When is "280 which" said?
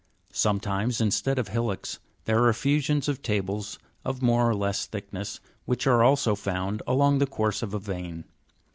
5.43-5.85